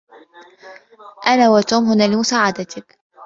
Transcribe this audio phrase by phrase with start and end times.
[1.27, 2.99] أنا وتوم هنا لمساعدتك.